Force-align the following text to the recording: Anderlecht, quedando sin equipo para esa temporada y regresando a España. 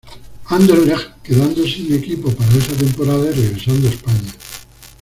Anderlecht, 0.47 1.09
quedando 1.23 1.61
sin 1.63 1.85
equipo 1.99 2.27
para 2.31 2.57
esa 2.57 2.73
temporada 2.75 3.23
y 3.29 3.33
regresando 3.33 3.87
a 3.87 3.91
España. 3.91 4.31